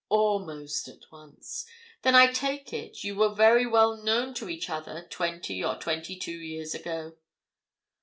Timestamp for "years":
6.39-6.73